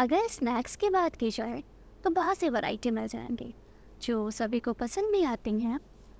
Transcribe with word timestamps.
अगर 0.00 0.26
स्नैक्स 0.28 0.76
की 0.76 0.88
बात 0.90 1.16
की 1.16 1.30
जाए 1.30 1.62
तो 2.04 2.10
बहुत 2.10 2.38
सी 2.38 2.48
वैरायटी 2.48 2.90
मिल 2.90 3.06
जाएँगी, 3.06 3.52
जो 4.02 4.30
सभी 4.30 4.58
को 4.58 4.72
पसंद 4.72 5.10
भी 5.12 5.22
आती 5.22 5.50
हैं। 5.60 5.78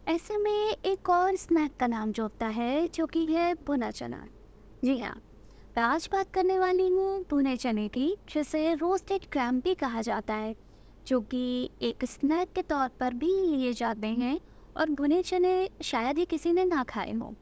ऐसे 0.09 0.37
में 0.37 0.77
एक 0.85 1.09
और 1.11 1.37
स्नैक 1.37 1.77
का 1.77 1.87
नाम 1.87 2.11
जो 2.13 2.23
होता 2.23 2.47
है, 2.47 2.89
जो 2.89 3.07
कि 3.07 3.25
है 3.27 3.55
भुना 3.67 3.91
चना। 3.91 4.27
जी 4.85 4.99
हाँ 4.99 5.15
मैं 5.77 5.83
आज 5.83 6.09
बात 6.13 6.31
करने 6.31 6.59
वाली 6.59 6.89
हूँ 6.89 7.25
भुने 7.31 7.57
चने 7.57 7.87
की, 7.89 8.17
जिसे 8.31 8.75
रोस्टेड 8.75 9.25
क्रैम 9.33 9.61
भी 9.61 9.75
कहा 9.75 10.03
जाता 10.03 10.35
है, 10.35 10.55
जो 11.07 11.21
कि 11.21 11.71
एक 11.83 12.05
स्नैक 12.05 12.53
के 12.53 12.63
तौर 12.63 12.89
पर 13.01 13.15
भी 13.15 13.33
लिए 13.47 13.73
जाते 13.73 14.07
हैं 14.07 14.39
और 14.77 14.91
भुने 14.91 15.23
चने 15.23 15.69
शायद 15.83 16.19
ही 16.19 16.25
किसी 16.25 16.53
ने 16.53 16.65
ना 16.65 16.83
खाए 16.85 17.13
हों। 17.13 17.33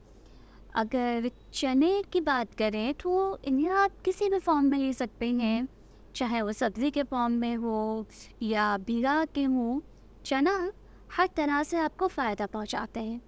अगर 0.75 1.29
चने 1.53 2.01
की 2.03 2.21
बात 2.21 2.53
करें 2.53 2.93
तो 2.93 3.37
इन्हें 3.45 3.69
आप 3.71 4.01
किसी 4.05 4.29
भी 4.29 4.39
फॉर्म 4.39 4.65
में 4.65 4.77
ले 4.77 4.93
सकते 4.93 5.27
हैं। 5.33 5.67
चाहे 6.19 6.41
वो 6.41 6.51
सब्ज़ी 6.53 6.89
के 6.91 7.03
फॉर्म 7.05 7.33
में 7.33 7.55
हो 7.57 8.05
या 8.43 8.75
भिगा 8.79 9.23
के 9.25 9.43
हो, 9.45 9.81
चना 10.25 10.71
हर 11.11 11.27
तरह 11.37 11.61
से 11.63 11.77
आपको 11.79 12.07
फ़ायदा 12.09 12.45
पहुंचाते 12.47 12.99
हैं। 12.99 13.21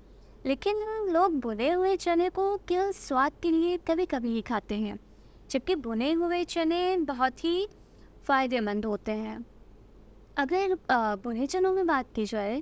लेकिन 0.46 0.78
लोग 1.12 1.40
बुने 1.40 1.70
हुए 1.72 1.96
चने 1.98 2.30
को 2.30 2.56
केवल 2.68 2.92
स्वाद 2.94 3.32
के 3.44 3.52
लिए 3.52 3.78
कभी 3.88 4.06
कभी 4.08 4.30
ही 4.30 4.42
खाते 4.42 4.76
हैं, 4.78 4.98
जबकि 5.52 5.76
बुने 5.78 6.12
हुए 6.14 6.44
चने 6.46 6.98
बहुत 7.00 7.44
ही 7.44 7.68
फ़ायदेमंद 8.26 8.86
होते 8.86 9.12
हैं। 9.14 9.38
अगर 10.38 10.76
बुने 10.90 11.48
चनों 11.48 11.74
में 11.74 11.86
बात 11.88 12.12
की 12.16 12.26
जाए 12.26 12.62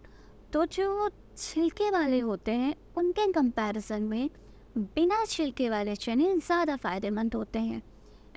तो 0.54 0.66
जो 0.68 1.10
छिलके 1.38 1.90
वाले 1.92 2.20
होते 2.22 2.52
हैं, 2.54 2.74
उनके 2.98 3.32
कंपैरिजन 3.34 4.04
में 4.04 4.30
बिना 4.78 5.24
छिलके 5.26 5.70
वाले 5.70 5.96
चने 5.98 6.36
ज़्यादा 6.38 6.76
फ़ायदेमंद 6.78 7.36
होते 7.36 7.60
हैं। 7.62 7.82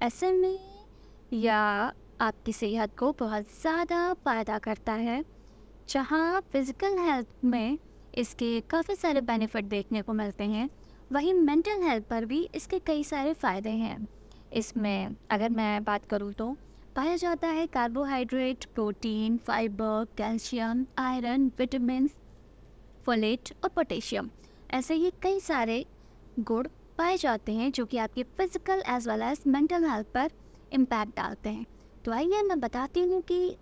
ऐसे 0.02 0.33
में 0.33 0.59
या 1.32 1.60
आपकी 2.20 2.52
सेहत 2.52 2.96
को 2.98 3.10
बहुत 3.20 3.45
ज़्यादा 3.60 4.12
फ़ायदा 4.14 4.59
करता 4.59 4.92
है। 4.92 5.22
जहाँ 5.89 6.41
फ़िज़िकल 6.42 6.98
हेल्थ 6.98 7.44
में 7.44 7.78
इसके 8.14 8.61
काफ़ी 8.70 8.94
सारे 8.94 9.20
बेनिफिट 9.20 9.64
देखने 9.64 10.02
को 10.02 10.12
मिलते 10.12 10.44
हैं, 10.44 10.69
वहीं 11.12 11.34
मेंटल 11.34 11.83
हेल्थ 11.83 12.05
पर 12.05 12.24
भी 12.24 12.42
इसके 12.55 12.78
कई 12.78 13.05
सारे 13.05 13.33
फ़ायदे 13.34 13.70
हैं। 13.70 14.06
इसमें 14.52 15.14
अगर 15.30 15.50
मैं 15.50 15.83
बात 15.84 16.05
करूँ 16.05 16.33
तो 16.33 16.50
पाया 16.97 17.16
जाता 17.16 17.48
है 17.48 17.67
carbohydrate 17.69 18.64
protein 18.74 19.36
fibre 19.36 20.06
calcium 20.17 20.84
iron 20.98 21.50
vitamin 21.58 22.08
folate 23.06 23.52
और 23.64 23.70
पोटेशियम 23.70 24.30
ऐसे 24.70 24.94
ही 24.94 25.12
कई 25.22 25.41
सारे 25.41 25.84
गुड़ 26.41 26.67
पाए 26.98 27.17
जाते 27.17 27.52
हैं 27.52 27.70
जो 27.72 27.86
कि 27.86 27.98
आपके 27.98 28.22
physical 28.22 28.83
as 28.89 29.08
well 29.08 29.22
as 29.22 29.42
mental 29.46 29.84
health 29.84 30.06
पर 30.14 30.30
इम्पैक्ट 30.73 31.17
डालते 31.17 31.48
हैं। 31.48 31.67
तो 32.05 32.12
आइए 32.12 32.42
मैं 32.42 32.59
बताती 32.61 33.01
हूँ 33.03 33.20
कि 33.23 33.56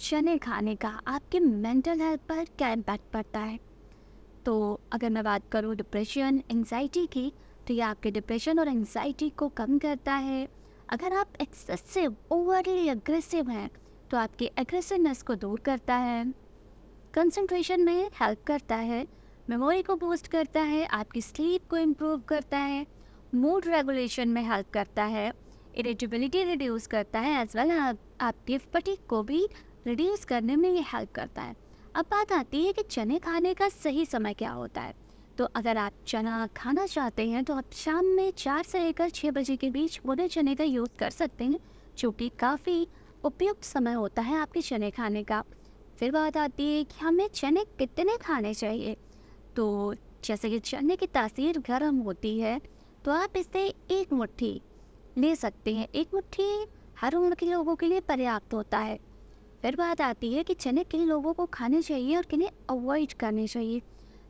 चने 0.00 0.36
खाने 0.38 0.74
का 0.76 0.88
आपके 1.08 1.40
मेंटल 1.40 2.00
हेल्थ 2.00 2.20
पर 2.28 2.44
क्या 2.58 2.68
इम्पैक्ट 2.70 3.12
पड़ता 3.12 3.40
है। 3.40 3.58
तो 4.46 4.80
अगर 4.92 5.10
मैं 5.10 5.24
बात 5.24 5.48
करूँ 5.52 5.74
डिप्रेशन 5.76 6.42
एंजाइटी 6.50 7.06
की 7.06 7.32
तो 7.66 7.74
ये 7.74 7.80
आपके 7.82 8.10
डिप्रेशन 8.10 8.58
और 8.58 8.68
एंजाइटी 8.68 9.28
को 9.30 9.48
कम 9.50 9.78
करता 9.78 10.14
है। 10.14 10.46
अगर 10.88 11.12
आप 11.12 11.32
एक्सेसिव 11.40 12.16
ओवरली 12.32 12.88
एग्रेसिव 12.88 13.48
हैं 13.50 13.70
तो 14.10 14.16
आपकी 14.16 14.50
एग्रेसिवनेस 14.58 15.22
को 15.22 15.34
दूर 15.36 15.60
करता 15.60 15.94
है। 15.96 16.24
कंसंट्रेशन 17.14 17.80
में 17.80 18.10
हेल्प 18.20 18.42
करता 18.46 18.76
है 18.76 19.06
मेमोरी 19.50 19.82
को 19.82 19.94
बूस्ट 19.96 20.26
करता 20.26 20.60
है, 20.62 20.84
आपकी 20.86 21.20
स्लीप 21.20 21.68
को 21.70 21.76
इम्प्रूव 21.78 22.20
करता 22.28 22.58
है 22.58 22.86
मूड 23.34 23.66
रेगुलेशन 23.66 24.28
में 24.28 24.42
हेल्प 24.42 24.70
करता 24.72 25.04
है। 25.06 25.30
इरिटेबिलिटी 25.76 26.42
रिड्यूस 26.44 26.86
करता 26.86 27.20
है 27.20 27.40
एज 27.42 27.56
वेल 27.56 27.70
आप, 27.70 27.98
आपकी 28.20 28.58
फटिक 28.58 29.06
को 29.08 29.22
भी 29.22 29.46
रिड्यूस 29.86 30.24
करने 30.24 30.56
में 30.56 30.70
ये 30.70 30.80
हेल्प 30.84 31.12
करता 31.14 31.42
है। 31.42 31.54
अब 31.94 32.04
बात 32.10 32.32
आती 32.32 32.64
है 32.66 32.72
कि 32.72 32.82
चने 32.82 33.18
खाने 33.18 33.52
का 33.54 33.68
सही 33.68 34.04
समय 34.06 34.34
क्या 34.34 34.50
होता 34.50 34.80
है। 34.80 34.94
तो 35.38 35.44
अगर 35.56 35.76
आप 35.76 35.92
चना 36.06 36.46
खाना 36.56 36.86
चाहते 36.86 37.28
हैं 37.28 37.42
तो 37.44 37.54
आप 37.54 37.72
शाम 37.72 38.04
में 38.06 38.30
चार 38.30 38.62
से 38.62 38.80
लेकर 38.80 39.10
छः 39.10 39.30
बजे 39.30 39.56
के 39.56 39.70
बीच 39.70 40.00
बुने 40.06 40.28
चने 40.28 40.54
का 40.54 40.64
यूज़ 40.64 40.96
कर 40.98 41.10
सकते 41.10 41.44
हैं 41.44 41.58
जो 41.98 42.10
कि 42.10 42.28
काफ़ी 42.38 42.86
उपयुक्त 43.24 43.64
समय 43.64 43.92
होता 43.92 44.22
है 44.22 44.36
आपके 44.36 44.60
चने 44.60 44.90
खाने 44.90 45.22
का। 45.22 45.42
फिर 45.98 46.10
बात 46.12 46.36
आती 46.36 46.74
है 46.74 46.82
कि 46.84 47.04
हमें 47.04 47.26
चने 47.28 47.64
कितने 47.78 48.16
खाने 48.16 48.54
चाहिए? 48.54 48.96
तो 49.56 49.94
जैसे 50.24 50.50
कि 50.50 50.58
चने 50.60 50.96
की 50.96 51.06
तासीर 51.06 51.58
गर्म 51.58 51.98
होती 51.98 52.38
है 52.40 52.60
तो 53.04 53.10
आप 53.10 53.36
इसे 53.36 53.66
एक 53.90 54.12
मुट्ठी 54.12 54.60
ले 55.18 55.34
सकते 55.36 55.74
हैं। 55.74 55.88
एक 55.88 56.14
मुट्ठी 56.14 56.66
हर 57.00 57.14
उम्र 57.14 57.34
के 57.34 57.46
लोगों 57.46 57.74
के 57.76 57.86
लिए 57.86 58.00
पर्याप्त 58.00 58.54
होता 58.54 58.78
है। 58.78 58.98
फिर 59.62 59.76
बात 59.76 60.00
आती 60.00 60.32
है 60.34 60.42
कि 60.44 60.54
चने 60.54 60.84
किन 60.84 61.06
लोगों 61.08 61.32
को 61.32 61.46
खाने 61.46 61.82
चाहिए 61.82 62.16
और 62.16 62.24
किन्हें 62.24 62.50
अवॉइड 62.70 63.12
करने 63.12 63.46
चाहिए। 63.46 63.82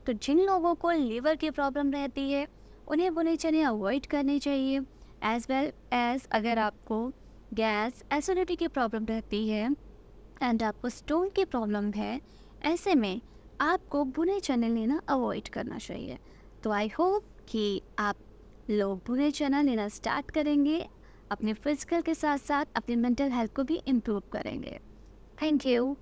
तो 0.06 0.12
जिन 0.12 0.40
लोगों 0.40 0.74
को 0.74 0.90
लीवर 0.90 1.36
की 1.36 1.50
प्रॉब्लम 1.50 1.90
रहती 1.92 2.30
है, 2.30 2.46
उन्हें 2.88 3.14
बुने 3.14 3.36
चने 3.36 3.62
अवॉइड 3.62 4.06
करने 4.06 4.38
चाहिए। 4.38 4.80
एज 5.24 5.46
वेल 5.50 5.72
एज 5.92 6.26
अगर 6.32 6.58
आपको 6.58 7.06
गैस 7.54 8.02
एसिडिटी 8.12 8.56
की 8.56 8.68
प्रॉब्लम 8.68 9.04
रहती 9.04 9.48
है 9.48 9.70
एंड 10.42 10.62
आपको 10.62 10.88
स्टोन 10.88 11.28
की 11.28 11.44
प्रॉब्लम 11.44 11.90
है, 11.90 12.20
ऐसे 12.64 12.94
में 12.94 13.20
आपको 13.60 14.04
बुने 14.04 14.38
चने 14.40 14.68
लेना 14.68 15.00
अवॉइड 15.08 15.48
करना 15.48 15.78
चाहिए। 15.78 16.18
तो 16.62 16.70
आई 16.70 16.88
होप 16.88 17.24
कि 17.48 17.82
आप 17.98 18.16
लोग 18.70 19.00
बुरे 19.06 19.30
चैनल 19.30 19.64
लेना 19.64 19.88
स्टार्ट 19.88 20.30
करेंगे, 20.30 20.78
अपने 21.30 21.52
फ़िज़िकल 21.54 22.00
के 22.00 22.14
साथ 22.14 22.38
साथ 22.38 22.64
अपने 22.76 22.96
मेंटल 22.96 23.30
हेल्थ 23.30 23.54
को 23.54 23.64
भी 23.64 23.80
इम्प्रूव 23.86 24.22
करेंगे। 24.32 24.78
Thank 25.42 25.66
you 25.66 25.96